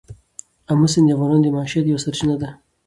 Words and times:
آمو 0.71 0.87
سیند 0.91 1.07
د 1.07 1.09
افغانانو 1.15 1.43
د 1.43 1.47
معیشت 1.55 1.85
یوه 1.89 2.01
سرچینه 2.05 2.35
ده. 2.41 2.49